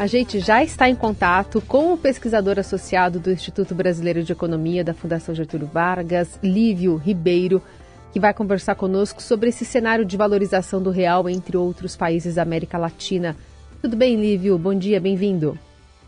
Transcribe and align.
A 0.00 0.06
gente 0.06 0.40
já 0.40 0.64
está 0.64 0.88
em 0.88 0.96
contato 0.96 1.60
com 1.60 1.92
o 1.92 1.98
pesquisador 1.98 2.58
associado 2.58 3.20
do 3.20 3.30
Instituto 3.30 3.74
Brasileiro 3.74 4.22
de 4.22 4.32
Economia 4.32 4.82
da 4.82 4.94
Fundação 4.94 5.34
Getúlio 5.34 5.66
Vargas, 5.66 6.40
Lívio 6.42 6.96
Ribeiro, 6.96 7.60
que 8.10 8.18
vai 8.18 8.32
conversar 8.32 8.76
conosco 8.76 9.20
sobre 9.20 9.50
esse 9.50 9.62
cenário 9.62 10.02
de 10.02 10.16
valorização 10.16 10.82
do 10.82 10.88
real 10.88 11.28
entre 11.28 11.54
outros 11.54 11.98
países 11.98 12.36
da 12.36 12.42
América 12.42 12.78
Latina. 12.78 13.36
Tudo 13.82 13.94
bem, 13.94 14.16
Lívio? 14.16 14.56
Bom 14.56 14.74
dia, 14.74 14.98
bem-vindo. 14.98 15.58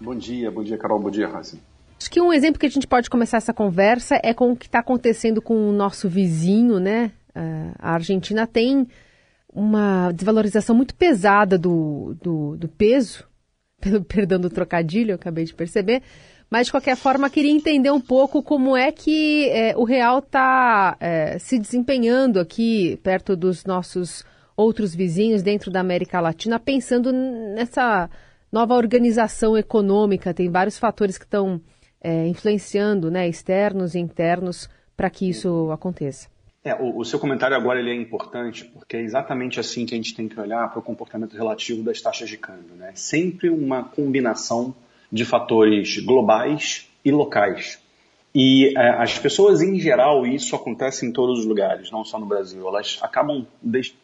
Bom 0.01 0.15
dia, 0.15 0.51
bom 0.51 0.65
dia, 0.65 0.79
Carol, 0.79 0.99
bom 0.99 1.11
dia, 1.11 1.29
Raíssa. 1.29 1.59
Acho 2.01 2.11
que 2.11 2.19
um 2.19 2.33
exemplo 2.33 2.59
que 2.59 2.65
a 2.65 2.71
gente 2.71 2.87
pode 2.87 3.11
começar 3.11 3.37
essa 3.37 3.53
conversa 3.53 4.19
é 4.23 4.33
com 4.33 4.53
o 4.53 4.57
que 4.57 4.69
está 4.69 4.79
acontecendo 4.79 5.43
com 5.43 5.69
o 5.69 5.71
nosso 5.71 6.09
vizinho, 6.09 6.81
né? 6.81 7.13
Ah, 7.35 7.75
a 7.79 7.93
Argentina 7.93 8.47
tem 8.47 8.89
uma 9.53 10.11
desvalorização 10.13 10.75
muito 10.75 10.95
pesada 10.95 11.59
do, 11.59 12.17
do, 12.23 12.57
do 12.57 12.69
peso 12.69 13.31
perdão 14.09 14.41
do 14.41 14.51
trocadilho, 14.51 15.13
eu 15.13 15.17
acabei 15.17 15.45
de 15.45 15.55
perceber. 15.55 16.03
Mas, 16.51 16.67
de 16.67 16.73
qualquer 16.73 16.97
forma, 16.97 17.31
queria 17.31 17.51
entender 17.51 17.91
um 17.91 18.01
pouco 18.01 18.43
como 18.43 18.77
é 18.77 18.93
que 18.93 19.49
é, 19.49 19.75
o 19.77 19.85
real 19.85 20.19
está 20.19 20.97
é, 21.01 21.39
se 21.39 21.59
desempenhando 21.59 22.39
aqui 22.39 22.99
perto 23.03 23.35
dos 23.35 23.65
nossos 23.65 24.23
outros 24.55 24.95
vizinhos 24.95 25.43
dentro 25.43 25.71
da 25.71 25.81
América 25.81 26.21
Latina, 26.21 26.61
pensando 26.61 27.11
nessa 27.11 28.11
nova 28.53 28.75
organização 28.75 29.57
econômica. 29.57 30.35
Tem 30.35 30.51
vários 30.51 30.79
fatores 30.79 31.17
que 31.17 31.25
estão 31.25 31.59
é, 32.03 32.27
influenciando, 32.27 33.11
né, 33.11 33.27
externos 33.27 33.95
e 33.95 33.99
internos, 33.99 34.69
para 34.95 35.09
que 35.09 35.27
isso 35.27 35.71
aconteça. 35.71 36.32
É, 36.65 36.75
o, 36.75 36.99
o, 36.99 37.05
seu 37.05 37.19
comentário 37.19 37.57
agora 37.57 37.81
ele 37.81 37.91
é 37.91 37.95
importante 37.95 38.65
porque 38.65 38.97
é 38.97 39.01
exatamente 39.01 39.59
assim 39.59 39.85
que 39.85 39.95
a 39.95 39.97
gente 39.97 40.15
tem 40.15 40.29
que 40.29 40.39
olhar 40.39 40.71
para 40.71 40.79
o 40.79 40.83
comportamento 40.83 41.37
relativo 41.37 41.83
das 41.83 42.01
taxas 42.01 42.29
de 42.29 42.37
câmbio. 42.37 42.77
Né? 42.77 42.93
Sempre 42.95 43.51
uma 43.51 43.83
combinação 43.83 44.75
de 45.11 45.25
fatores 45.25 45.99
globais 45.99 46.89
e 47.05 47.11
locais. 47.11 47.83
E 48.35 48.73
é, 48.79 48.91
as 48.91 49.19
pessoas 49.19 49.61
em 49.61 49.79
geral, 49.79 50.25
e 50.25 50.37
isso 50.37 50.55
acontece 50.55 51.05
em 51.05 51.13
todos 51.13 51.41
os 51.41 51.45
lugares, 51.45 51.91
não 51.91 52.05
só 52.05 52.19
no 52.19 52.27
Brasil, 52.27 52.67
elas 52.67 52.99
acabam 53.03 53.45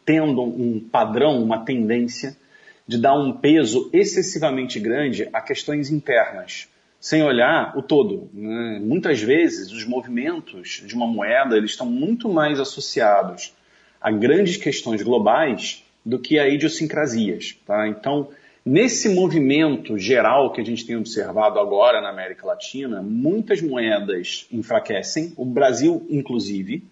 tendo 0.05 0.41
um 0.41 0.79
padrão, 0.79 1.41
uma 1.41 1.63
tendência 1.63 2.37
de 2.85 2.97
dar 2.97 3.17
um 3.17 3.31
peso 3.31 3.89
excessivamente 3.93 4.79
grande 4.79 5.29
a 5.31 5.41
questões 5.41 5.89
internas 5.89 6.67
sem 6.99 7.23
olhar 7.23 7.77
o 7.77 7.81
todo. 7.81 8.29
Né? 8.33 8.79
Muitas 8.81 9.21
vezes 9.21 9.71
os 9.71 9.85
movimentos 9.85 10.83
de 10.85 10.93
uma 10.95 11.07
moeda 11.07 11.55
eles 11.55 11.71
estão 11.71 11.85
muito 11.85 12.27
mais 12.29 12.59
associados 12.59 13.53
a 14.01 14.11
grandes 14.11 14.57
questões 14.57 15.01
globais 15.01 15.83
do 16.05 16.19
que 16.19 16.39
a 16.39 16.47
idiosincrasias. 16.47 17.57
Tá? 17.65 17.87
Então, 17.87 18.29
nesse 18.65 19.09
movimento 19.09 19.97
geral 19.97 20.51
que 20.51 20.61
a 20.61 20.63
gente 20.63 20.85
tem 20.85 20.95
observado 20.95 21.59
agora 21.59 22.01
na 22.01 22.09
América 22.09 22.45
Latina, 22.45 23.01
muitas 23.01 23.61
moedas 23.61 24.47
enfraquecem, 24.51 25.33
o 25.37 25.45
Brasil 25.45 26.05
inclusive, 26.09 26.83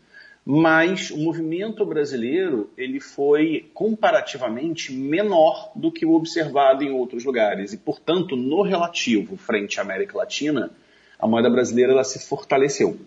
mas 0.50 1.12
o 1.12 1.18
movimento 1.18 1.86
brasileiro 1.86 2.70
ele 2.78 3.02
foi 3.02 3.70
comparativamente 3.74 4.94
menor 4.94 5.74
do 5.76 5.92
que 5.92 6.06
o 6.06 6.14
observado 6.14 6.86
em 6.86 6.90
outros 6.90 7.26
lugares 7.26 7.74
e, 7.74 7.78
portanto, 7.78 8.38
no 8.38 8.62
relativo 8.62 9.36
frente 9.36 9.78
à 9.78 9.84
América 9.84 10.18
Latina, 10.18 10.72
a 11.20 11.28
moeda 11.28 11.50
brasileira 11.50 11.92
ela 11.92 12.06
se 12.06 12.26
fortaleceu. 12.26 12.98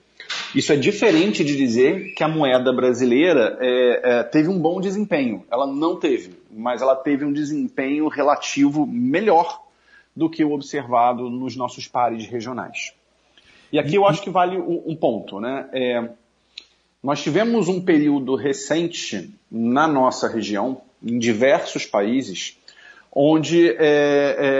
Isso 0.54 0.70
é 0.70 0.76
diferente 0.76 1.42
de 1.42 1.56
dizer 1.56 2.12
que 2.14 2.22
a 2.22 2.28
moeda 2.28 2.70
brasileira 2.74 3.56
é, 3.58 4.18
é, 4.18 4.22
teve 4.22 4.50
um 4.50 4.58
bom 4.58 4.78
desempenho. 4.78 5.42
Ela 5.50 5.66
não 5.66 5.98
teve, 5.98 6.34
mas 6.50 6.82
ela 6.82 6.94
teve 6.94 7.24
um 7.24 7.32
desempenho 7.32 8.06
relativo 8.08 8.86
melhor 8.86 9.62
do 10.14 10.28
que 10.28 10.44
o 10.44 10.52
observado 10.52 11.30
nos 11.30 11.56
nossos 11.56 11.88
pares 11.88 12.26
regionais. 12.26 12.92
E 13.72 13.78
aqui 13.78 13.94
eu 13.94 14.06
acho 14.06 14.20
que 14.20 14.28
vale 14.28 14.58
um, 14.58 14.94
ponto, 14.94 15.40
né? 15.40 15.68
É, 15.72 16.10
nós 17.02 17.22
tivemos 17.22 17.68
um 17.68 17.80
período 17.80 18.34
recente 18.34 19.34
na 19.50 19.88
nossa 19.88 20.28
região, 20.28 20.82
em 21.02 21.18
diversos 21.18 21.86
países, 21.86 22.58
onde 23.12 23.70
é, 23.70 23.76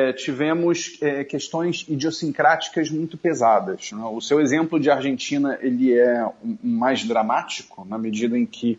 é, 0.09 0.13
tivemos 0.13 0.99
é, 1.01 1.23
questões 1.23 1.85
idiosincráticas 1.89 2.91
muito 2.91 3.17
pesadas. 3.17 3.93
Né? 3.93 4.03
O 4.05 4.21
seu 4.21 4.41
exemplo 4.41 4.81
de 4.81 4.91
Argentina 4.91 5.59
ele 5.61 5.97
é 5.97 6.27
mais 6.63 7.05
dramático, 7.05 7.87
na 7.89 7.99
medida 7.99 8.37
em 8.37 8.47
que 8.47 8.79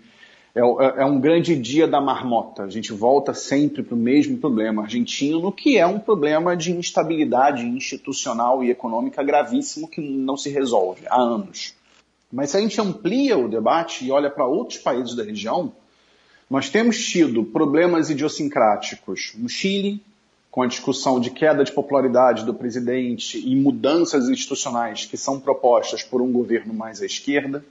é, 0.53 0.59
é, 0.59 1.01
é, 1.01 1.05
um 1.05 1.19
grande 1.19 1.55
dia 1.55 1.87
da 1.87 2.01
marmota. 2.01 2.63
A 2.63 2.69
gente 2.69 2.91
volta 2.91 3.33
sempre 3.33 3.81
para 3.83 3.95
o 3.95 3.97
mesmo 3.97 4.37
problema 4.37 4.81
argentino, 4.81 5.51
que 5.51 5.77
é 5.77 5.87
um 5.87 5.99
problema 5.99 6.57
de 6.57 6.71
instabilidade 6.71 7.65
institucional 7.65 8.61
e 8.63 8.69
econômica 8.69 9.23
gravíssimo 9.23 9.87
que 9.87 10.01
não 10.01 10.35
se 10.35 10.49
resolve 10.49 11.03
há 11.07 11.21
anos. 11.21 11.73
Mas 12.31 12.51
se 12.51 12.57
a 12.57 12.61
gente 12.61 12.79
amplia 12.79 13.37
o 13.37 13.49
debate 13.49 14.05
e 14.05 14.11
olha 14.11 14.29
para 14.29 14.45
outros 14.45 14.79
países 14.79 15.15
da 15.15 15.23
região, 15.23 15.73
nós 16.49 16.69
temos 16.69 16.97
tido 16.97 17.43
problemas 17.43 18.09
idiosincráticos 18.09 19.33
no 19.35 19.49
Chile, 19.49 20.01
com 20.49 20.61
a 20.61 20.67
discussão 20.67 21.19
de 21.19 21.29
queda 21.29 21.63
de 21.63 21.71
popularidade 21.71 22.45
do 22.45 22.53
presidente 22.53 23.39
e 23.39 23.55
mudanças 23.55 24.27
institucionais 24.27 25.05
que 25.05 25.15
são 25.15 25.39
propostas 25.39 26.03
por 26.03 26.21
um 26.21 26.31
governo 26.31 26.73
mais 26.73 27.01
à 27.01 27.05
esquerda. 27.05 27.63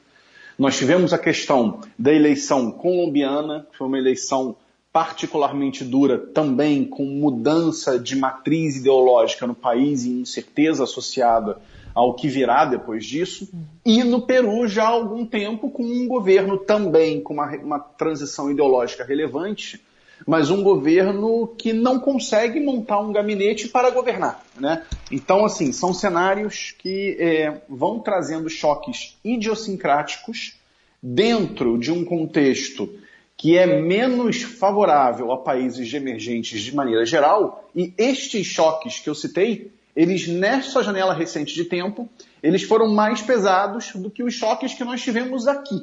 Nós 0.58 0.78
tivemos 0.78 1.12
a 1.12 1.18
questão 1.18 1.80
da 1.98 2.12
eleição 2.12 2.70
colombiana, 2.70 3.66
que 3.70 3.76
foi 3.76 3.86
uma 3.86 3.98
eleição 3.98 4.56
particularmente 4.92 5.84
dura 5.84 6.18
também, 6.18 6.84
com 6.84 7.04
mudança 7.04 7.98
de 7.98 8.16
matriz 8.16 8.76
ideológica 8.76 9.46
no 9.46 9.54
país 9.54 10.04
e 10.04 10.10
incerteza 10.10 10.84
associada 10.84 11.58
ao 11.94 12.14
que 12.14 12.28
virá 12.28 12.64
depois 12.64 13.04
disso. 13.04 13.48
E 13.84 14.02
no 14.02 14.22
Peru, 14.22 14.66
já 14.66 14.84
há 14.84 14.88
algum 14.88 15.24
tempo, 15.24 15.70
com 15.70 15.84
um 15.84 16.08
governo 16.08 16.58
também 16.58 17.20
com 17.20 17.34
uma, 17.34 17.56
uma 17.56 17.78
transição 17.78 18.50
ideológica 18.50 19.04
relevante, 19.04 19.80
mas 20.26 20.50
um 20.50 20.62
governo 20.62 21.46
que 21.56 21.72
não 21.72 21.98
consegue 21.98 22.60
montar 22.60 23.00
um 23.00 23.12
gabinete 23.12 23.68
para 23.68 23.90
governar. 23.90 24.44
Né? 24.58 24.84
Então, 25.10 25.44
assim, 25.44 25.72
são 25.72 25.94
cenários 25.94 26.74
que 26.78 27.16
é, 27.18 27.62
vão 27.68 28.00
trazendo 28.00 28.48
choques 28.50 29.16
idiosincráticos 29.24 30.58
dentro 31.02 31.78
de 31.78 31.90
um 31.90 32.04
contexto 32.04 32.92
que 33.40 33.56
é 33.56 33.64
menos 33.80 34.42
favorável 34.42 35.32
a 35.32 35.38
países 35.38 35.94
emergentes 35.94 36.60
de 36.60 36.76
maneira 36.76 37.06
geral, 37.06 37.66
e 37.74 37.94
estes 37.96 38.46
choques 38.46 38.98
que 38.98 39.08
eu 39.08 39.14
citei 39.14 39.72
eles 39.96 40.28
nessa 40.28 40.82
janela 40.82 41.14
recente 41.14 41.54
de 41.54 41.64
tempo, 41.64 42.06
eles 42.42 42.64
foram 42.64 42.92
mais 42.92 43.22
pesados 43.22 43.92
do 43.94 44.10
que 44.10 44.22
os 44.22 44.34
choques 44.34 44.74
que 44.74 44.84
nós 44.84 45.00
tivemos 45.00 45.48
aqui. 45.48 45.80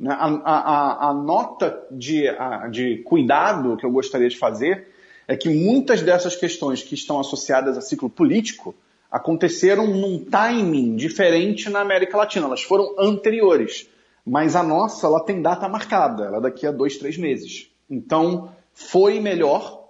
Né? 0.00 0.16
A, 0.18 0.28
a, 0.46 1.10
a 1.10 1.12
nota 1.12 1.78
de, 1.90 2.26
a, 2.26 2.68
de 2.68 3.02
cuidado 3.04 3.76
que 3.76 3.84
eu 3.84 3.90
gostaria 3.90 4.30
de 4.30 4.38
fazer 4.38 4.88
é 5.28 5.36
que 5.36 5.50
muitas 5.50 6.00
dessas 6.00 6.34
questões 6.34 6.82
que 6.82 6.94
estão 6.94 7.20
associadas 7.20 7.76
a 7.76 7.82
ciclo 7.82 8.08
político 8.08 8.74
aconteceram 9.10 9.86
num 9.86 10.24
timing 10.24 10.96
diferente 10.96 11.68
na 11.68 11.80
América 11.80 12.16
Latina, 12.16 12.46
elas 12.46 12.62
foram 12.62 12.94
anteriores. 12.98 13.90
Mas 14.26 14.56
a 14.56 14.62
nossa, 14.62 15.06
ela 15.06 15.20
tem 15.20 15.42
data 15.42 15.68
marcada, 15.68 16.24
ela 16.24 16.38
é 16.38 16.40
daqui 16.40 16.66
a 16.66 16.72
dois, 16.72 16.96
três 16.96 17.18
meses. 17.18 17.70
Então, 17.90 18.50
foi 18.72 19.20
melhor 19.20 19.84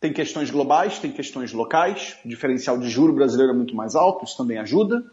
tem 0.00 0.12
questões 0.14 0.50
globais, 0.50 0.98
tem 0.98 1.12
questões 1.12 1.52
locais, 1.52 2.16
o 2.24 2.28
diferencial 2.28 2.78
de 2.78 2.88
juro 2.88 3.12
brasileiro 3.12 3.52
é 3.52 3.54
muito 3.54 3.76
mais 3.76 3.94
alto, 3.94 4.24
isso 4.24 4.36
também 4.36 4.56
ajuda, 4.56 5.04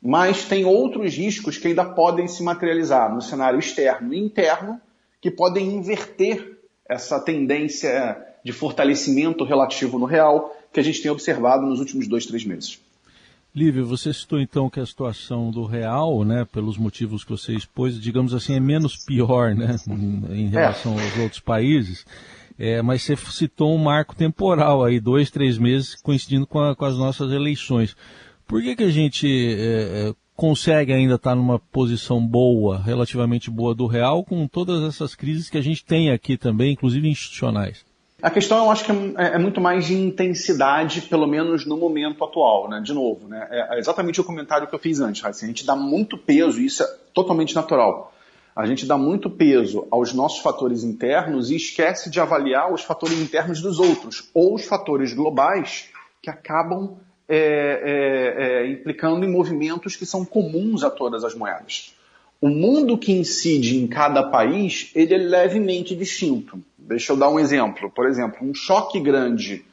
mas 0.00 0.44
tem 0.44 0.64
outros 0.64 1.16
riscos 1.16 1.58
que 1.58 1.66
ainda 1.66 1.84
podem 1.84 2.28
se 2.28 2.42
materializar 2.44 3.12
no 3.12 3.20
cenário 3.20 3.58
externo 3.58 4.14
e 4.14 4.18
interno, 4.18 4.80
que 5.20 5.28
podem 5.28 5.74
inverter 5.74 6.56
essa 6.88 7.18
tendência 7.18 8.24
de 8.44 8.52
fortalecimento 8.52 9.42
relativo 9.42 9.98
no 9.98 10.06
real 10.06 10.56
que 10.72 10.78
a 10.78 10.84
gente 10.84 11.02
tem 11.02 11.10
observado 11.10 11.66
nos 11.66 11.80
últimos 11.80 12.06
dois, 12.06 12.24
três 12.24 12.44
meses. 12.44 12.80
Lívia, 13.54 13.82
você 13.82 14.12
citou 14.12 14.40
então 14.40 14.70
que 14.70 14.78
a 14.78 14.86
situação 14.86 15.50
do 15.50 15.64
real, 15.64 16.24
né, 16.24 16.46
pelos 16.52 16.76
motivos 16.76 17.24
que 17.24 17.30
você 17.30 17.54
expôs, 17.54 18.00
digamos 18.00 18.34
assim, 18.34 18.54
é 18.54 18.60
menos 18.60 18.96
pior, 18.96 19.54
né, 19.54 19.76
em 20.30 20.48
relação 20.48 20.98
é. 20.98 21.02
aos 21.02 21.18
outros 21.18 21.40
países. 21.40 22.04
É, 22.58 22.82
mas 22.82 23.02
você 23.02 23.16
citou 23.16 23.74
um 23.74 23.78
marco 23.78 24.14
temporal 24.14 24.84
aí, 24.84 25.00
dois, 25.00 25.30
três 25.30 25.58
meses, 25.58 25.94
coincidindo 25.94 26.46
com, 26.46 26.60
a, 26.60 26.74
com 26.74 26.84
as 26.84 26.96
nossas 26.98 27.32
eleições. 27.32 27.96
Por 28.46 28.62
que, 28.62 28.74
que 28.76 28.82
a 28.82 28.90
gente 28.90 29.28
é, 29.28 30.08
é 30.08 30.14
consegue 30.38 30.92
ainda 30.92 31.16
estar 31.16 31.34
numa 31.34 31.58
posição 31.58 32.24
boa, 32.24 32.80
relativamente 32.80 33.50
boa 33.50 33.74
do 33.74 33.88
real, 33.88 34.24
com 34.24 34.46
todas 34.46 34.84
essas 34.84 35.16
crises 35.16 35.50
que 35.50 35.58
a 35.58 35.60
gente 35.60 35.84
tem 35.84 36.12
aqui 36.12 36.36
também, 36.36 36.72
inclusive 36.72 37.08
institucionais? 37.08 37.84
A 38.20 38.30
questão 38.30 38.64
eu 38.64 38.70
acho 38.70 38.84
que 38.84 38.90
é, 38.90 39.34
é 39.34 39.38
muito 39.38 39.60
mais 39.60 39.86
de 39.86 39.94
intensidade, 39.94 41.02
pelo 41.02 41.26
menos 41.26 41.64
no 41.64 41.76
momento 41.76 42.24
atual, 42.24 42.68
né? 42.68 42.80
De 42.80 42.92
novo, 42.92 43.28
né? 43.28 43.46
É 43.50 43.78
exatamente 43.78 44.20
o 44.20 44.24
comentário 44.24 44.66
que 44.66 44.74
eu 44.74 44.78
fiz 44.78 45.00
antes, 45.00 45.24
assim, 45.24 45.46
a 45.46 45.48
gente 45.48 45.64
dá 45.64 45.76
muito 45.76 46.18
peso, 46.18 46.60
e 46.60 46.66
isso 46.66 46.82
é 46.82 46.86
totalmente 47.14 47.54
natural 47.54 48.12
a 48.58 48.66
gente 48.66 48.86
dá 48.86 48.98
muito 48.98 49.30
peso 49.30 49.86
aos 49.88 50.12
nossos 50.12 50.40
fatores 50.40 50.82
internos 50.82 51.48
e 51.48 51.54
esquece 51.54 52.10
de 52.10 52.18
avaliar 52.18 52.72
os 52.72 52.82
fatores 52.82 53.16
internos 53.20 53.60
dos 53.60 53.78
outros, 53.78 54.28
ou 54.34 54.56
os 54.56 54.64
fatores 54.64 55.12
globais 55.12 55.90
que 56.20 56.28
acabam 56.28 56.96
é, 57.28 57.36
é, 57.38 58.42
é, 58.42 58.72
implicando 58.72 59.24
em 59.24 59.30
movimentos 59.30 59.94
que 59.94 60.04
são 60.04 60.24
comuns 60.24 60.82
a 60.82 60.90
todas 60.90 61.22
as 61.22 61.36
moedas. 61.36 61.94
O 62.40 62.48
mundo 62.48 62.96
que 62.96 63.12
incide 63.12 63.76
em 63.76 63.86
cada 63.86 64.22
país, 64.22 64.90
ele 64.94 65.14
é 65.14 65.18
levemente 65.18 65.96
distinto. 65.96 66.62
Deixa 66.76 67.12
eu 67.12 67.16
dar 67.16 67.30
um 67.30 67.38
exemplo. 67.38 67.90
Por 67.90 68.06
exemplo, 68.06 68.46
um 68.46 68.54
choque 68.54 69.00
grande 69.00 69.64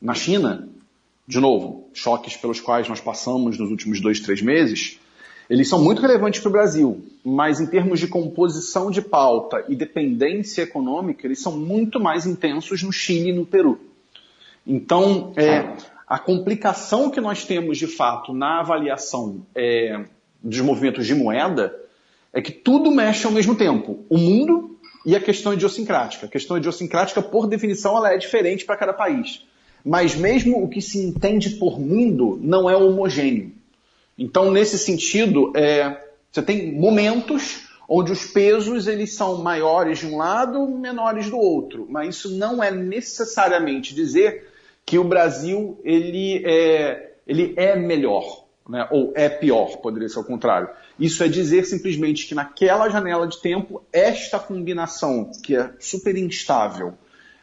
na 0.00 0.14
China, 0.14 0.68
de 1.26 1.38
novo, 1.38 1.88
choques 1.92 2.36
pelos 2.36 2.60
quais 2.60 2.88
nós 2.88 3.00
passamos 3.00 3.58
nos 3.58 3.70
últimos 3.70 4.00
dois, 4.00 4.20
três 4.20 4.40
meses, 4.40 4.98
eles 5.50 5.68
são 5.68 5.82
muito 5.82 6.00
relevantes 6.00 6.40
para 6.40 6.48
o 6.48 6.52
Brasil, 6.52 7.04
mas 7.24 7.60
em 7.60 7.66
termos 7.66 8.00
de 8.00 8.06
composição 8.06 8.90
de 8.90 9.00
pauta 9.02 9.64
e 9.68 9.74
dependência 9.74 10.62
econômica, 10.62 11.26
eles 11.26 11.40
são 11.40 11.56
muito 11.58 11.98
mais 11.98 12.26
intensos 12.26 12.82
no 12.82 12.92
Chile 12.92 13.30
e 13.30 13.32
no 13.32 13.46
Peru. 13.46 13.80
Então, 14.66 15.32
é, 15.36 15.74
a 16.06 16.18
complicação 16.18 17.10
que 17.10 17.20
nós 17.20 17.44
temos 17.44 17.78
de 17.78 17.86
fato 17.86 18.34
na 18.34 18.60
avaliação 18.60 19.46
é, 19.54 20.04
dos 20.42 20.60
movimentos 20.60 21.06
de 21.06 21.14
moeda 21.14 21.74
é 22.38 22.40
que 22.40 22.52
tudo 22.52 22.92
mexe 22.92 23.26
ao 23.26 23.32
mesmo 23.32 23.56
tempo. 23.56 24.04
O 24.08 24.16
mundo 24.16 24.78
e 25.04 25.16
a 25.16 25.20
questão 25.20 25.52
idiosincrática. 25.52 26.26
A 26.26 26.28
questão 26.28 26.56
idiosincrática, 26.56 27.20
por 27.20 27.48
definição, 27.48 27.96
ela 27.96 28.14
é 28.14 28.16
diferente 28.16 28.64
para 28.64 28.76
cada 28.76 28.92
país. 28.92 29.44
Mas 29.84 30.14
mesmo 30.14 30.62
o 30.62 30.68
que 30.68 30.80
se 30.80 30.98
entende 31.00 31.50
por 31.50 31.80
mundo 31.80 32.38
não 32.40 32.70
é 32.70 32.76
homogêneo. 32.76 33.50
Então, 34.16 34.52
nesse 34.52 34.78
sentido, 34.78 35.52
é, 35.56 36.00
você 36.30 36.40
tem 36.40 36.72
momentos 36.72 37.66
onde 37.88 38.12
os 38.12 38.26
pesos 38.26 38.86
eles 38.86 39.16
são 39.16 39.42
maiores 39.42 39.98
de 39.98 40.06
um 40.06 40.16
lado, 40.16 40.64
menores 40.68 41.28
do 41.28 41.38
outro. 41.38 41.88
Mas 41.90 42.14
isso 42.14 42.36
não 42.36 42.62
é 42.62 42.70
necessariamente 42.70 43.92
dizer 43.92 44.46
que 44.86 44.96
o 44.96 45.02
Brasil 45.02 45.76
ele 45.82 46.40
é, 46.46 47.14
ele 47.26 47.54
é 47.56 47.74
melhor, 47.74 48.44
né? 48.68 48.86
ou 48.90 49.12
é 49.16 49.28
pior, 49.28 49.78
poderia 49.78 50.08
ser 50.08 50.18
o 50.18 50.24
contrário. 50.24 50.68
Isso 50.98 51.22
é 51.24 51.28
dizer 51.28 51.64
simplesmente 51.64 52.26
que 52.26 52.34
naquela 52.34 52.88
janela 52.88 53.26
de 53.26 53.40
tempo, 53.40 53.82
esta 53.92 54.38
combinação, 54.38 55.30
que 55.42 55.56
é 55.56 55.72
super 55.78 56.16
instável, 56.16 56.94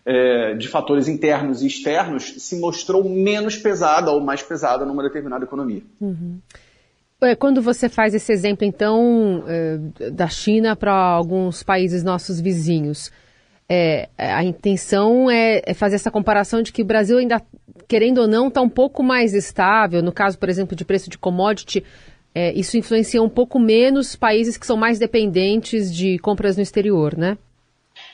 é, 0.06 0.54
de 0.54 0.68
fatores 0.68 1.08
internos 1.08 1.64
e 1.64 1.68
externos, 1.68 2.36
se 2.38 2.60
mostrou 2.60 3.04
menos 3.10 3.58
pesada 3.58 4.12
ou 4.12 4.22
mais 4.22 4.44
pesada 4.44 4.86
numa 4.86 5.02
determinada 5.02 5.44
economia. 5.44 5.82
Uhum. 6.00 6.40
É, 7.22 7.36
quando 7.36 7.62
você 7.62 7.90
faz 7.90 8.14
esse 8.14 8.32
exemplo, 8.32 8.66
então, 8.66 9.44
é, 9.48 10.10
da 10.12 10.28
China 10.28 10.76
para 10.76 10.94
alguns 10.94 11.64
países 11.64 12.04
nossos 12.04 12.40
vizinhos, 12.40 13.12
é, 13.68 14.10
a 14.18 14.44
intenção 14.44 15.30
é, 15.30 15.62
é, 15.66 15.74
fazer 15.74 15.96
essa 15.96 16.12
comparação 16.12 16.62
de 16.62 16.72
que 16.72 16.84
o 16.84 16.86
Brasil 16.86 17.18
ainda, 17.18 17.42
querendo 17.88 18.20
ou 18.20 18.28
não, 18.28 18.48
está 18.48 18.62
um 18.62 18.70
pouco 18.70 19.04
mais 19.04 19.34
estável. 19.34 20.02
No 20.02 20.12
caso, 20.12 20.38
por 20.38 20.50
exemplo, 20.50 20.76
de 20.76 20.86
preço 20.86 21.10
de 21.10 21.18
commodity, 21.18 21.84
é, 22.34 22.54
isso 22.54 22.78
influencia 22.78 23.24
um 23.24 23.30
pouco 23.30 23.58
menos 23.58 24.16
países 24.16 24.58
que 24.58 24.66
são 24.66 24.76
mais 24.76 25.00
dependentes 25.00 25.94
de 25.94 26.20
compras 26.20 26.58
no 26.58 26.62
exterior, 26.62 27.18
né? 27.18 27.38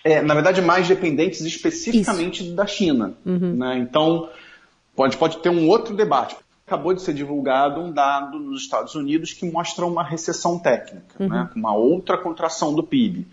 É, 0.03 0.21
na 0.21 0.35
verdade, 0.35 0.61
mais 0.61 0.87
dependentes 0.87 1.41
especificamente 1.41 2.43
isso. 2.43 2.53
da 2.53 2.67
China. 2.67 3.13
Uhum. 3.25 3.55
Né? 3.55 3.77
Então, 3.79 4.29
pode, 4.95 5.17
pode 5.17 5.37
ter 5.39 5.49
um 5.49 5.67
outro 5.67 5.95
debate. 5.95 6.35
Acabou 6.67 6.93
de 6.93 7.01
ser 7.01 7.13
divulgado 7.13 7.81
um 7.81 7.91
dado 7.91 8.39
nos 8.39 8.61
Estados 8.61 8.95
Unidos 8.95 9.33
que 9.33 9.49
mostra 9.49 9.85
uma 9.85 10.03
recessão 10.03 10.59
técnica, 10.59 11.15
uhum. 11.19 11.27
né? 11.27 11.49
uma 11.55 11.75
outra 11.75 12.17
contração 12.17 12.73
do 12.73 12.83
PIB. 12.83 13.27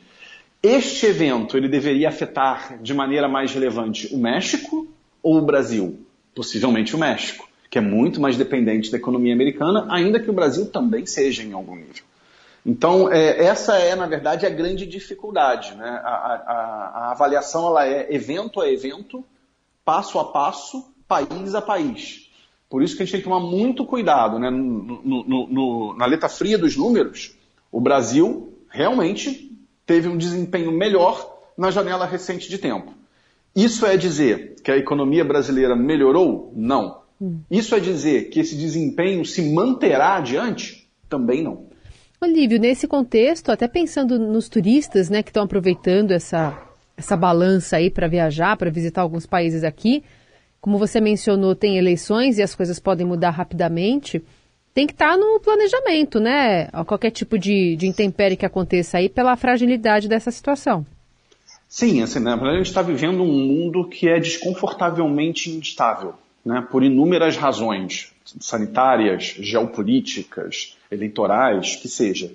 Este 0.63 1.07
evento 1.07 1.57
ele 1.57 1.69
deveria 1.69 2.09
afetar 2.09 2.83
de 2.83 2.93
maneira 2.93 3.29
mais 3.29 3.53
relevante 3.53 4.13
o 4.13 4.19
México 4.19 4.89
ou 5.23 5.39
o 5.39 5.43
Brasil? 5.43 6.05
Possivelmente 6.39 6.95
o 6.95 6.99
México 6.99 7.49
que 7.71 7.79
é 7.79 7.81
muito 7.81 8.21
mais 8.21 8.37
dependente 8.37 8.91
da 8.91 8.97
economia 8.97 9.35
americana, 9.35 9.87
ainda 9.91 10.19
que 10.19 10.31
o 10.31 10.33
Brasil 10.33 10.67
também 10.67 11.05
seja 11.05 11.43
em 11.43 11.53
algum 11.53 11.77
nível. 11.77 12.05
Então, 12.65 13.11
é, 13.13 13.45
essa 13.45 13.77
é, 13.77 13.95
na 13.95 14.07
verdade, 14.07 14.47
a 14.47 14.51
grande 14.51 14.87
dificuldade. 14.87 15.75
Né? 15.75 15.89
A, 16.03 16.09
a, 16.09 16.93
a, 16.95 17.11
avaliação 17.13 17.67
ela 17.67 17.87
é 17.87 18.13
evento 18.15 18.61
a 18.61 18.71
evento, 18.71 19.25
passo 19.85 20.19
a 20.19 20.25
passo, 20.25 20.93
país 21.07 21.55
a 21.55 21.63
país. 21.63 22.31
Por 22.69 22.83
isso 22.83 22.97
que 22.97 23.03
a 23.03 23.07
gente 23.07 23.13
tem 23.13 23.21
que 23.21 23.29
tomar 23.29 23.41
muito 23.41 23.87
cuidado. 23.87 24.39
Né? 24.39 24.51
No, 24.51 25.03
no, 25.03 25.47
no, 25.47 25.95
na 25.97 26.07
letra 26.07 26.29
fria 26.29 26.59
dos 26.59 26.77
números, 26.77 27.35
o 27.71 27.81
Brasil 27.81 28.53
realmente 28.69 29.51
teve 29.87 30.09
um 30.09 30.17
desempenho 30.17 30.73
melhor 30.73 31.39
na 31.57 31.71
janela 31.71 32.05
recente 32.05 32.49
de 32.49 32.59
tempo. 32.59 32.93
Isso 33.55 33.85
é 33.87 33.97
dizer 33.97 34.57
que 34.63 34.71
a 34.71 34.77
economia 34.77 35.25
brasileira 35.25 35.75
melhorou? 35.75 36.53
Não. 36.55 37.03
Isso 37.51 37.75
é 37.75 37.81
dizer 37.81 38.29
que 38.31 38.39
esse 38.39 38.57
desempenho 38.57 39.25
se 39.25 39.53
manterá 39.53 40.17
adiante? 40.17 40.89
Também 41.09 41.43
não. 41.43 41.67
Olívio, 42.21 42.59
nesse 42.59 42.87
contexto, 42.87 43.51
até 43.51 43.67
pensando 43.67 44.19
nos 44.19 44.49
turistas 44.49 45.09
né, 45.09 45.23
que 45.23 45.31
estão 45.31 45.45
aproveitando 45.45 46.13
essa, 46.13 46.57
essa 46.97 47.17
balança 47.17 47.77
aí 47.77 47.91
para 47.91 48.07
viajar, 48.07 48.57
para 48.57 48.71
visitar 48.71 49.03
alguns 49.03 49.27
países 49.27 49.65
aqui, 49.65 50.03
como 50.61 50.79
você 50.79 51.01
mencionou, 51.01 51.55
tem 51.55 51.79
eleições 51.79 52.39
e 52.39 52.43
as 52.43 52.55
coisas 52.55 52.79
podem 52.79 53.07
mudar 53.07 53.31
rapidamente, 53.31 54.23
tem 54.75 54.87
que 54.87 54.93
estar 54.93 55.13
tá 55.13 55.17
no 55.17 55.41
planejamento, 55.41 56.21
né? 56.21 56.67
Qualquer 56.87 57.11
tipo 57.11 57.39
de, 57.39 57.77
de 57.77 57.87
intempérie 57.87 58.37
que 58.37 58.47
aconteça 58.47 58.99
aí 58.99 59.09
pela 59.09 59.37
fragilidade 59.37 60.09
dessa 60.09 60.31
situação. 60.31 60.85
Sim, 61.69 62.03
assim, 62.03 62.21
né? 62.21 62.33
a 62.33 62.57
gente 62.57 62.67
está 62.67 62.81
vivendo 62.81 63.23
um 63.23 63.47
mundo 63.47 63.87
que 63.87 64.09
é 64.09 64.19
desconfortavelmente 64.19 65.51
instável 65.51 66.15
né, 66.45 66.67
por 66.71 66.83
inúmeras 66.83 67.37
razões 67.37 68.13
sanitárias, 68.41 69.37
geopolíticas, 69.39 70.77
eleitorais, 70.91 71.77
que 71.77 71.89
seja. 71.89 72.33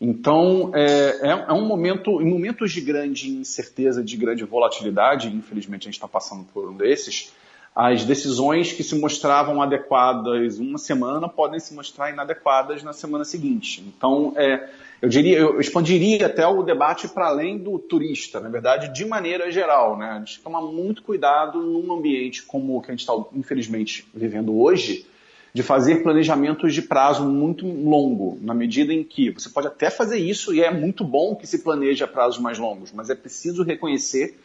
Então, 0.00 0.72
é, 0.74 1.28
é, 1.28 1.46
é, 1.48 1.52
um 1.52 1.64
momento, 1.64 2.20
em 2.20 2.28
momentos 2.28 2.72
de 2.72 2.80
grande 2.80 3.30
incerteza, 3.30 4.02
de 4.02 4.16
grande 4.16 4.44
volatilidade, 4.44 5.28
infelizmente 5.28 5.82
a 5.82 5.84
gente 5.84 5.94
está 5.94 6.08
passando 6.08 6.44
por 6.52 6.68
um 6.68 6.76
desses, 6.76 7.32
as 7.74 8.04
decisões 8.04 8.72
que 8.72 8.82
se 8.82 8.98
mostravam 8.98 9.62
adequadas 9.62 10.58
uma 10.58 10.76
semana 10.76 11.28
podem 11.28 11.60
se 11.60 11.72
mostrar 11.72 12.10
inadequadas 12.10 12.82
na 12.82 12.92
semana 12.92 13.24
seguinte. 13.24 13.82
Então, 13.86 14.34
é, 14.36 14.68
eu 15.02 15.08
diria, 15.08 15.36
eu 15.36 15.60
expandiria 15.60 16.26
até 16.26 16.46
o 16.46 16.62
debate 16.62 17.08
para 17.08 17.26
além 17.26 17.58
do 17.58 17.76
turista, 17.76 18.38
na 18.38 18.48
verdade, 18.48 18.94
de 18.94 19.04
maneira 19.04 19.50
geral, 19.50 19.98
né? 19.98 20.06
A 20.10 20.18
gente 20.20 20.40
tomar 20.40 20.60
muito 20.60 21.02
cuidado 21.02 21.60
num 21.60 21.92
ambiente 21.92 22.44
como 22.44 22.78
o 22.78 22.80
que 22.80 22.88
a 22.88 22.94
gente 22.94 23.00
está, 23.00 23.12
infelizmente, 23.34 24.06
vivendo 24.14 24.56
hoje, 24.56 25.04
de 25.52 25.60
fazer 25.60 26.04
planejamentos 26.04 26.72
de 26.72 26.82
prazo 26.82 27.24
muito 27.24 27.66
longo, 27.66 28.38
na 28.40 28.54
medida 28.54 28.92
em 28.92 29.02
que 29.02 29.30
você 29.30 29.50
pode 29.50 29.66
até 29.66 29.90
fazer 29.90 30.18
isso 30.18 30.54
e 30.54 30.60
é 30.60 30.70
muito 30.70 31.02
bom 31.02 31.34
que 31.34 31.48
se 31.48 31.64
planeje 31.64 32.04
a 32.04 32.06
prazos 32.08 32.40
mais 32.40 32.56
longos, 32.56 32.92
mas 32.92 33.10
é 33.10 33.14
preciso 33.16 33.64
reconhecer 33.64 34.38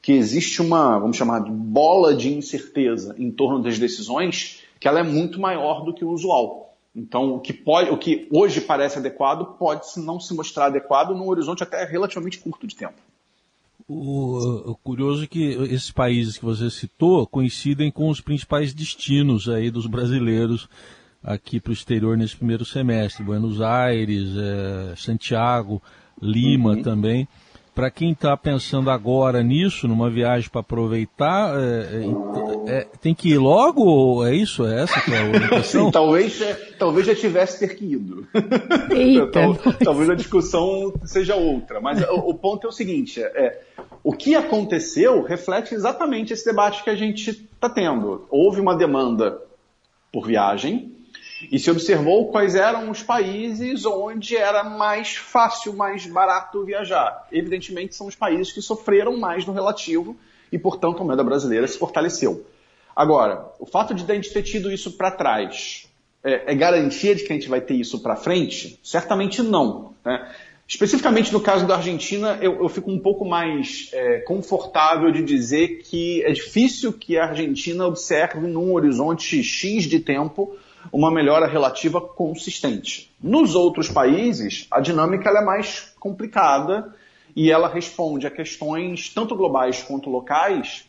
que 0.00 0.12
existe 0.12 0.62
uma, 0.62 0.98
vamos 0.98 1.18
chamar 1.18 1.40
de 1.40 1.50
bola 1.50 2.14
de 2.14 2.32
incerteza 2.32 3.14
em 3.18 3.30
torno 3.30 3.62
das 3.62 3.78
decisões, 3.78 4.62
que 4.80 4.88
ela 4.88 5.00
é 5.00 5.02
muito 5.02 5.38
maior 5.38 5.84
do 5.84 5.92
que 5.92 6.02
o 6.04 6.10
usual. 6.10 6.77
Então, 6.94 7.34
o 7.34 7.40
que, 7.40 7.52
pode, 7.52 7.90
o 7.90 7.98
que 7.98 8.28
hoje 8.32 8.60
parece 8.60 8.98
adequado 8.98 9.56
pode 9.58 9.86
não 9.98 10.18
se 10.18 10.34
mostrar 10.34 10.66
adequado 10.66 11.10
num 11.10 11.28
horizonte 11.28 11.62
até 11.62 11.84
relativamente 11.84 12.38
curto 12.38 12.66
de 12.66 12.74
tempo. 12.74 12.96
O, 13.86 14.72
o, 14.72 14.74
curioso 14.76 15.24
é 15.24 15.26
que 15.26 15.50
esses 15.72 15.90
países 15.90 16.36
que 16.36 16.44
você 16.44 16.68
citou 16.70 17.26
coincidem 17.26 17.90
com 17.90 18.08
os 18.10 18.20
principais 18.20 18.74
destinos 18.74 19.48
aí 19.48 19.70
dos 19.70 19.86
brasileiros 19.86 20.68
aqui 21.22 21.58
para 21.58 21.70
o 21.70 21.72
exterior 21.72 22.16
nesse 22.16 22.36
primeiro 22.36 22.64
semestre. 22.64 23.24
Buenos 23.24 23.60
Aires, 23.60 24.28
é, 24.36 24.94
Santiago, 24.96 25.80
Lima 26.20 26.72
uhum. 26.72 26.82
também 26.82 27.28
para 27.78 27.92
quem 27.92 28.10
está 28.10 28.36
pensando 28.36 28.90
agora 28.90 29.40
nisso, 29.40 29.86
numa 29.86 30.10
viagem 30.10 30.50
para 30.50 30.62
aproveitar, 30.62 31.54
é, 31.56 32.02
é, 32.66 32.78
é, 32.78 32.86
tem 33.00 33.14
que 33.14 33.28
ir 33.28 33.38
logo? 33.38 34.26
É 34.26 34.34
isso? 34.34 34.66
É 34.66 34.82
essa 34.82 35.00
que 35.00 35.14
é 35.14 35.20
a 35.20 35.24
orientação? 35.30 35.84
Sim, 35.84 35.90
talvez, 35.92 36.42
talvez 36.76 37.06
já 37.06 37.14
tivesse 37.14 37.60
ter 37.60 37.76
que 37.76 37.84
ido. 37.84 38.26
Tal, 39.32 39.54
talvez 39.78 40.10
a 40.10 40.16
discussão 40.16 40.92
seja 41.04 41.36
outra. 41.36 41.80
Mas 41.80 42.02
o, 42.02 42.30
o 42.30 42.34
ponto 42.34 42.66
é 42.66 42.68
o 42.68 42.72
seguinte: 42.72 43.22
é, 43.22 43.62
o 44.02 44.12
que 44.12 44.34
aconteceu 44.34 45.22
reflete 45.22 45.72
exatamente 45.72 46.32
esse 46.32 46.44
debate 46.44 46.82
que 46.82 46.90
a 46.90 46.96
gente 46.96 47.30
está 47.30 47.70
tendo. 47.70 48.26
Houve 48.28 48.60
uma 48.60 48.74
demanda 48.74 49.40
por 50.12 50.26
viagem, 50.26 50.96
e 51.50 51.58
se 51.58 51.70
observou 51.70 52.28
quais 52.28 52.54
eram 52.54 52.90
os 52.90 53.02
países 53.02 53.84
onde 53.84 54.36
era 54.36 54.64
mais 54.64 55.16
fácil, 55.16 55.72
mais 55.72 56.06
barato 56.06 56.64
viajar. 56.64 57.26
Evidentemente, 57.30 57.94
são 57.94 58.06
os 58.06 58.16
países 58.16 58.52
que 58.52 58.60
sofreram 58.60 59.16
mais 59.16 59.46
no 59.46 59.52
relativo 59.52 60.16
e, 60.50 60.58
portanto, 60.58 61.00
a 61.00 61.04
moeda 61.04 61.22
brasileira 61.22 61.66
se 61.66 61.78
fortaleceu. 61.78 62.44
Agora, 62.94 63.52
o 63.60 63.66
fato 63.66 63.94
de 63.94 64.10
a 64.10 64.14
gente 64.14 64.32
ter 64.32 64.42
tido 64.42 64.72
isso 64.72 64.92
para 64.92 65.10
trás 65.10 65.88
é, 66.24 66.52
é, 66.52 66.54
garantia 66.54 67.14
de 67.14 67.22
que 67.22 67.32
a 67.32 67.36
gente 67.36 67.48
vai 67.48 67.60
ter 67.60 67.74
isso 67.74 68.02
para 68.02 68.16
frente? 68.16 68.80
Certamente 68.82 69.40
não. 69.42 69.94
Né? 70.04 70.28
Especificamente 70.66 71.32
no 71.32 71.40
caso 71.40 71.66
da 71.66 71.76
Argentina, 71.76 72.38
eu, 72.42 72.60
eu 72.60 72.68
fico 72.68 72.90
um 72.90 72.98
pouco 72.98 73.24
mais 73.24 73.88
é, 73.92 74.18
confortável 74.18 75.12
de 75.12 75.22
dizer 75.22 75.82
que 75.84 76.22
é 76.24 76.32
difícil 76.32 76.92
que 76.92 77.16
a 77.16 77.26
Argentina 77.26 77.86
observe 77.86 78.46
num 78.48 78.72
horizonte 78.74 79.42
X 79.42 79.84
de 79.84 80.00
tempo 80.00 80.56
uma 80.92 81.10
melhora 81.10 81.46
relativa 81.46 82.00
consistente. 82.00 83.10
Nos 83.22 83.54
outros 83.54 83.88
países, 83.88 84.66
a 84.70 84.80
dinâmica 84.80 85.30
é 85.30 85.44
mais 85.44 85.92
complicada 85.98 86.94
e 87.34 87.50
ela 87.50 87.68
responde 87.68 88.26
a 88.26 88.30
questões 88.30 89.08
tanto 89.10 89.36
globais 89.36 89.82
quanto 89.82 90.10
locais 90.10 90.84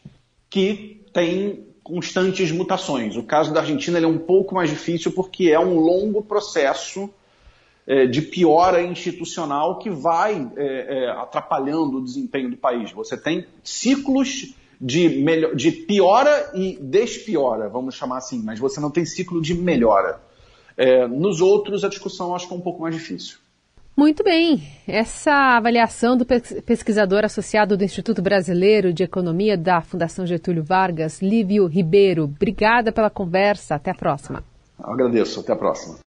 que 0.50 1.02
têm 1.14 1.66
constantes 1.84 2.52
mutações. 2.52 3.16
O 3.16 3.24
caso 3.24 3.54
da 3.54 3.62
Argentina 3.62 4.00
é 4.00 4.06
um 4.06 4.18
pouco 4.18 4.56
mais 4.56 4.70
difícil 4.70 5.12
porque 5.12 5.50
é 5.50 5.60
um 5.60 5.80
longo 5.80 6.22
processo 6.22 7.10
é, 7.88 8.06
de 8.06 8.22
piora 8.22 8.84
institucional 8.84 9.80
que 9.80 9.90
vai 9.90 10.48
é, 10.56 11.06
é, 11.06 11.10
atrapalhando 11.10 11.98
o 11.98 12.04
desempenho 12.04 12.52
do 12.52 12.58
país. 12.58 12.92
Você 12.92 13.18
tem 13.18 13.48
ciclos 13.64 14.54
de, 14.80 15.10
melhor, 15.22 15.56
de 15.56 15.72
piora 15.72 16.52
e 16.54 16.78
despiora, 16.82 17.68
vamos 17.68 17.96
chamar 17.96 18.18
assim, 18.18 18.42
mas 18.42 18.60
você 18.60 18.80
não 18.80 18.90
tem 18.90 19.06
ciclo 19.06 19.42
de 19.42 19.54
melhora. 19.54 20.22
É, 20.78 21.08
nos 21.08 21.42
outros, 21.42 21.84
a 21.84 21.90
discussão 21.90 22.34
acho 22.34 22.48
que 22.48 22.54
é 22.54 22.58
um 22.58 22.62
pouco 22.62 22.82
mais 22.82 22.96
difícil. 22.96 23.38
Muito 23.98 24.24
bem. 24.24 24.64
Essa 24.88 25.58
avaliação 25.58 26.16
do 26.16 26.26
pesquisador 26.26 27.26
associado 27.26 27.76
do 27.76 27.84
Instituto 27.84 28.22
Brasileiro 28.22 28.94
de 28.94 29.04
Economia 29.04 29.58
da 29.58 29.82
Fundação 29.82 30.26
Getúlio 30.26 30.64
Vargas, 30.64 31.22
Lívio 31.22 31.66
Ribeiro. 31.66 32.24
Obrigada 32.24 32.94
pela 32.94 33.10
conversa. 33.10 33.76
Até 33.76 33.92
a 33.92 33.94
próxima. 33.94 34.42
Eu 34.80 34.94
agradeço. 34.94 35.42
Até 35.42 35.52
a 35.52 35.56
próxima. 35.58 35.98